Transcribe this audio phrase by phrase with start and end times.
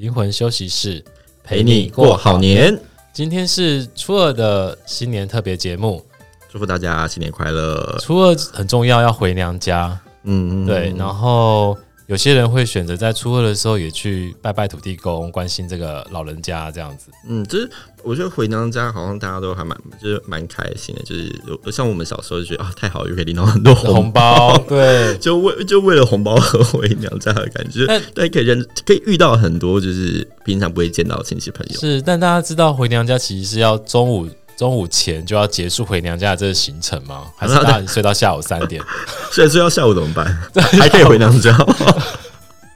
[0.00, 1.04] 灵魂休息室，
[1.44, 2.74] 陪你过好年。
[3.12, 6.02] 今天是初二的新年特别节目，
[6.48, 7.98] 祝福大家新年快乐。
[8.00, 10.00] 初二很重要，要回娘家。
[10.22, 11.76] 嗯，对，然后。
[12.10, 17.06] 有些人会选择在初二的时候也去拜拜土地公，关心这个老人家这样子。
[17.28, 17.70] 嗯，就是
[18.02, 21.32] 我觉得回娘家好像大家都还蛮就是蛮开心的，就是
[21.70, 27.86] 像我们小时候就觉得啊太好，又可以领到很多红包， 对，就为就为了红包而回娘家的感觉。
[28.12, 31.78] 但可以认可以遇到很多就是平常不会见到亲戚朋友。
[31.78, 34.28] 是，但大家知道回娘家其实是要中午。
[34.60, 37.22] 中午前就要结束回娘家的这个行程吗？
[37.34, 38.82] 还是大家 睡到下午三点？
[39.32, 40.26] 睡睡到下午怎么办？
[40.78, 41.50] 还可以回娘家？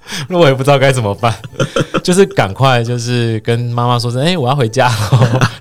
[0.28, 1.34] 那我也不知道该怎么办，
[2.02, 4.90] 就是赶快就是跟妈妈说声，哎、欸，我要回家，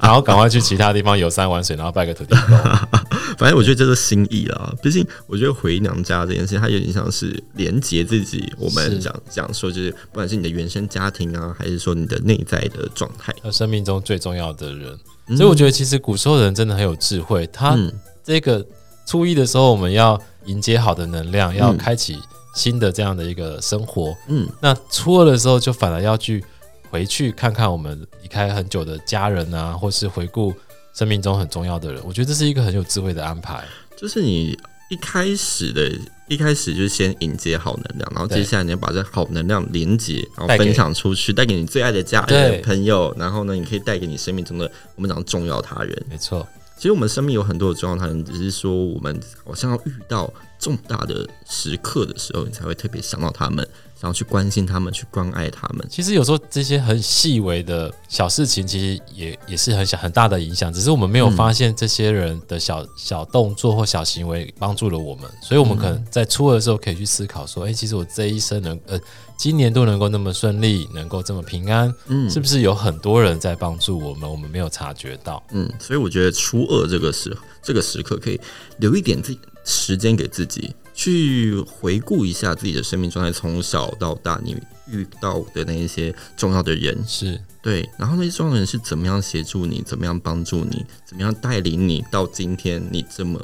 [0.01, 2.57] 然后赶快去其他地方游山玩水，然后拜个土地公。
[3.37, 4.73] 反正我觉得这是心意啦。
[4.81, 8.51] 毕竟我觉得回娘家这件事，它有点像是连接自己。
[8.57, 14.97] 我们讲讲说，就是不管是你的原生家庭啊，还是说你的内在的状态，生命中最重要的人。
[15.37, 17.47] 所以我觉得，其实古时候的人真的很有智慧。
[17.47, 17.77] 他
[18.23, 18.63] 这个
[19.05, 22.19] 初一的时候，我们要迎接好的能量，要开启
[22.55, 24.15] 新的这样的一个生活。
[24.27, 26.43] 嗯，那初二的时候，就反而要去
[26.89, 30.53] 回去看看我们离开很久的家人啊，或是回顾
[30.93, 32.01] 生命中很重要的人。
[32.05, 33.63] 我觉得这是一个很有智慧的安排。
[33.95, 34.57] 就是你
[34.89, 35.91] 一开始的
[36.27, 46.05] 一开始就先迎接好能量，然后接下来你要把这好能量连接，然后分享出去，带给你最爱的家人朋友，然后呢，你可以带给你生命中的我们讲重要他人。
[46.09, 46.47] 没错，
[46.83, 53.65] 其实我们生命有很多的重要他人，只是说我们好像要遇到重大的时刻的时候，你才会特别想到他们。
[54.03, 55.87] 然后去关心他们，去关爱他们。
[55.89, 60.73] 其实有时候这些很细微的小事情，其实也也是很小很大的影响。
[60.73, 68.99] 只是我们没有发现这些人的小小动作或小行为帮助了我们，所以我们可能在初二的时候可以去思考说：哎，其实我这一生能呃，
[69.37, 75.41] 今年都能够那么顺利，能够这么平安，嗯，是不是有很多人在帮助我们，我们没有察觉到？
[75.51, 78.37] 嗯，所以我觉得初二这个时这个时刻可以
[78.79, 80.75] 留一点自己时间给自己。
[80.93, 84.55] 去回顾一下自己的生命状态，从小到大你
[84.87, 93.39] 遇到的那一些重要的人是对，然后那些重要的人是怎么样协助你，怎么样帮助你，怎么样带领你到今天你这么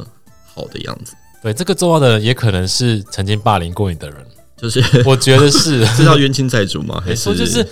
[0.53, 1.13] 好的样子。
[1.41, 4.25] 对，这个重要的人也可能是曾经霸凌过你的人，
[4.57, 7.01] 就是 我觉得是这叫冤亲债主吗？
[7.05, 7.65] 还是就是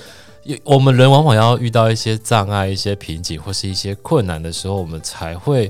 [0.63, 5.69] 我们人往往要遇到一些障碍、一些瓶颈或是一些困难的时候，我们才会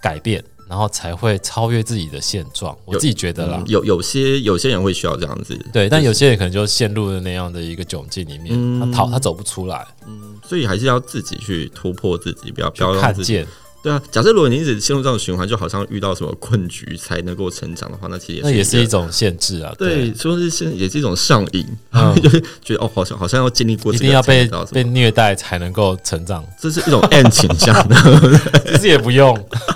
[0.00, 0.42] 改变。
[0.72, 3.58] 然后才会超越自己的现状，我自己觉得啦。
[3.58, 13.46] 嗯、有有些有些人会需要这样子，对，但有些人可能就陷入了那样的一个窘境里面，嗯、他逃他走不出来，嗯，所以还是要自己去突破自己，不要不要看见。
[13.82, 19.74] 对啊，假设如果你一直陷入这种循环，就好像遇到什么困局才能够成长的话，那其实也是那也是一种限制啊。
[19.76, 27.96] 对，说是现也是一种上瘾，嗯、 就是觉得哦，好像好像要经历过，一定要被被虐待才能够成长，这是一种 M 倾向的，
[28.72, 29.36] 其实也不用。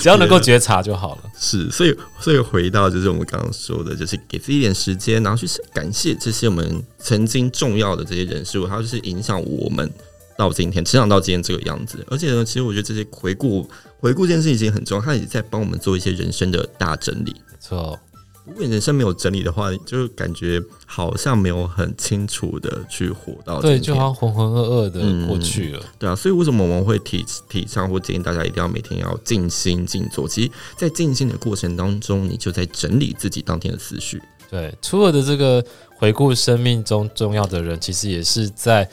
[0.00, 1.22] 只要能够觉察就好了。
[1.38, 9.90] 是，所以，所以回到就是我们刚刚说的，就是给自己一点时间，然后去感谢这些我们曾经重要的这些人事物，它就是影响我们
[10.36, 12.04] 到今天，成长到今天这个样子。
[12.10, 13.68] 而且呢，其实我觉得这些回顾，
[13.98, 17.32] 回顾这件事情已经很重要，它也在帮我们做一些人生的大整理。
[17.50, 17.98] 没错。
[18.46, 25.80] 如果你人生没有整理的话，就感觉好像没有很清楚的去活到对，就好像浑浑噩噩的过去了。
[25.80, 30.26] 嗯，对啊，所以为什么我们会提提倡或建议大家一定要每天要静心静坐？
[30.28, 34.20] 其实，在静心的过程当中，你就在整理自己当天的思绪。
[34.50, 35.64] 对，初二的这个
[35.94, 38.88] 回顾生命中重要的人，其实也是在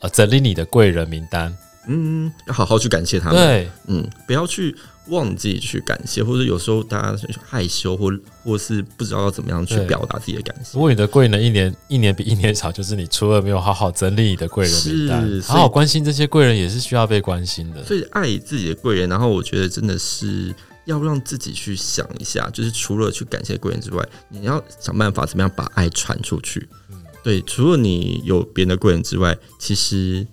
[0.00, 1.56] 呃整理你的贵人名单。
[1.86, 3.36] 嗯，要好好去感谢他们。
[3.36, 4.74] 对，嗯，不要去
[5.08, 10.72] 忘记去感谢，或者有时候大家害羞或或是不知道要怎么样去表达自己的感谢。
[10.74, 17.84] 如果你的贵人一年一年比一年少，就是你初二没有好好整理你的贵人名单，好好关心这些贵人也是需要被关心的。
[17.84, 20.52] 所以爱自己的贵人，然后我觉得真的是
[20.86, 26.68] 要让自己去想一下，就是除了去感谢贵人之外，你要想办法怎么样把爱传出去。
[26.90, 30.26] 嗯，对，除了你有别人的贵人之外，其实。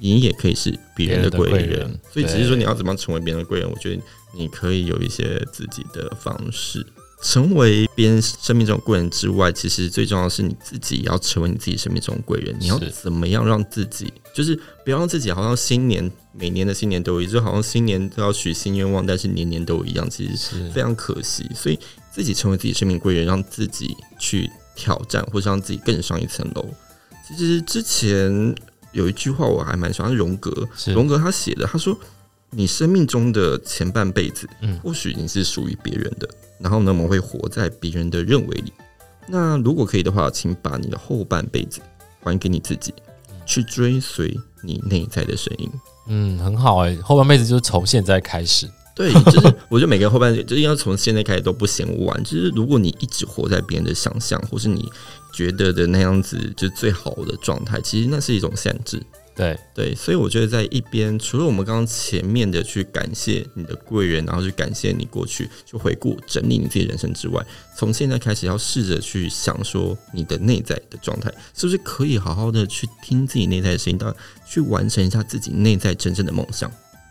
[0.00, 4.02] 你也可以是别人的贵人，人，所以只是说你要怎么样成为别人的贵人，我觉得
[4.32, 6.86] 你可以有一些自己的方式，
[7.20, 12.54] 成为别人生命中的贵人之外，其实最重要的是你自己要成为你自己生命中的贵人。
[12.60, 14.54] 你要怎么样让自己，就是
[14.84, 21.44] 不要让自己好像新年每年的新年都一样，就好像新年都要许新愿望，但是年年都一样，其实是非常可惜。
[21.54, 21.78] 所以
[22.12, 26.64] 自己成为自己生命贵人，让自己去挑战，或是让自己更上一层楼。
[27.26, 28.54] 其实之前。
[28.92, 31.96] 有一句话我还蛮喜欢，荣格，荣格他写的，他说
[32.50, 38.72] ：“你生命中的前半辈子，嗯，或许你是属于别人的，嗯，然后呢，我们会活在别人的认为里。
[39.26, 41.80] 那如果可以的话，请把你的后半辈子
[42.20, 42.94] 还给你自己，
[43.44, 45.70] 去追随你内在的声音。
[46.08, 48.66] 嗯，很好哎、欸，后半辈子就是从现在开始。
[48.94, 52.24] 对， 就是我觉得每个人后半辈子就是要从现在开始都不嫌晚。
[52.24, 54.90] 就是如果你一直活在别人的想象，或是你
[55.32, 59.02] 觉得的那样子就是最好的状态，其实那是一种限制。
[59.36, 67.40] 对对，所以我觉得在一边，除了我们刚刚前面的去感谢你的贵人，然后去感谢你过去，去回顾整理你自己人生之外，
[67.76, 74.12] 从现在开始要试着去想说你的内在的状态，是不是可以好好的去听自己内在的声音，到
[74.44, 76.68] 去完成一下自己内在真正的梦想。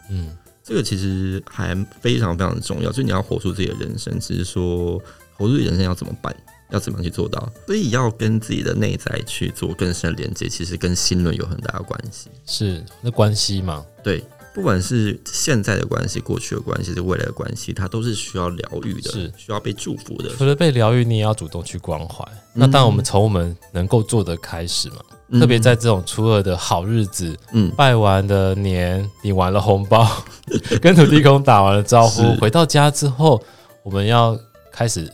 [0.10, 5.02] 嗯，这个其实还非常非常的重要，就是你要活出自己的人生，只是说
[5.38, 6.36] 活出自己的人生要怎么办？
[6.70, 7.50] 要怎么样去做到？
[7.66, 12.30] 所以要跟自己的内在去做更深的连接，其实跟心轮有很大的关系。
[12.46, 13.86] 是那关系吗？
[14.04, 14.24] 对，
[14.54, 20.30] 不管是现在的关系、过去的关系、是未来的关系，它都是需要疗愈的，是需要被祝福的。
[20.36, 22.24] 除了被疗愈，你也要主动去关怀。
[22.26, 24.98] 嗯、那当然，我们从我们能够做的开始嘛。
[25.30, 30.10] 嗯、特别在这种初二的好日子，嗯，拜完的年，领完了红包，
[30.82, 33.42] 跟土地公打完了招呼，回到家之后，
[33.84, 34.38] 我们要
[34.72, 35.10] 开始。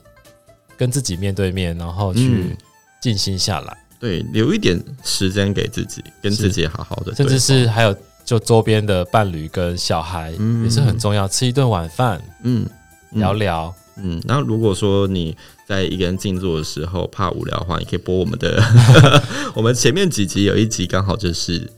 [0.77, 2.55] 跟自己面对面，然后去
[3.01, 12.65] 静心下来，嗯，对，留一点时间给自己，跟自己好好的，甚至是还有就周边的伴侣跟小孩，嗯，也是很重要，吃一顿晚饭，嗯，
[13.11, 14.21] 聊聊，嗯。
[14.27, 15.35] 然后如果说你
[15.67, 18.61] 在一个人静坐的时候怕无聊的话，你可以播我们的，
[19.53, 21.69] 我们前面几集有一集刚好就是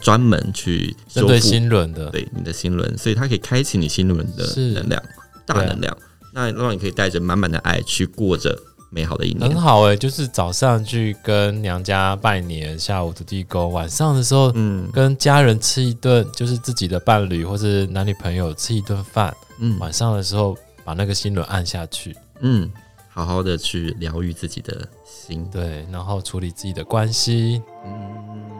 [0.00, 4.44] 专门去针对心轮的，对你的心轮，所以它可以开启你心轮的
[4.74, 5.02] 能量，
[5.46, 5.96] 大能量。
[6.32, 8.58] 那让你可以带着满满的爱去过着
[8.90, 9.96] 美好的一年，很好哎、欸。
[9.96, 22.70] 就是早上去跟娘家拜年，下午土地公，晚上的时候，嗯，跟家人吃一顿，就是自己的伴侣或是男女朋友吃一顿饭，嗯，晚上的时候把那个心轮按下去，嗯，
[23.08, 27.97] 好好的去疗愈自己的心，对，然后处理自己的关系，嗯。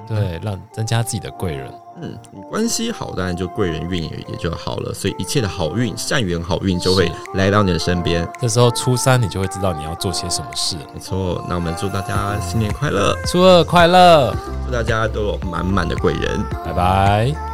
[0.09, 1.73] 对，让增加自己的贵人。
[2.01, 4.95] 嗯，你关系好，当然就贵人运也也就好了。
[4.95, 8.27] 所以一切的好运、善缘、好运就会来到你的身边。
[8.41, 10.77] 这时候初三，你就会知道你要做些什么事。
[10.95, 14.35] 没错，那我们祝大家新年快乐，初二快乐，
[14.65, 16.41] 祝大家都有满满的贵人。
[16.65, 17.48] 拜拜。